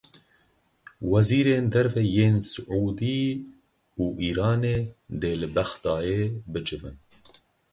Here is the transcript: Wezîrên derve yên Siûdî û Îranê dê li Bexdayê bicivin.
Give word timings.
Wezîrên 1.11 1.65
derve 1.73 2.03
yên 2.17 2.35
Siûdî 2.49 3.21
û 4.01 4.03
Îranê 4.29 4.79
dê 5.21 5.33
li 5.41 5.49
Bexdayê 5.55 6.21
bicivin. 6.53 6.97